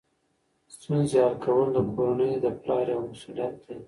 [0.75, 3.75] ستونزې حل کول د کورنۍ د پلار یوه مسؤلیت ده.